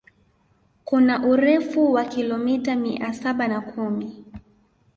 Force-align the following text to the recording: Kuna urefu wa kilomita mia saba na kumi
Kuna 0.85 1.25
urefu 1.27 1.93
wa 1.93 2.05
kilomita 2.05 2.75
mia 2.75 3.13
saba 3.13 3.47
na 3.47 3.61
kumi 3.61 4.25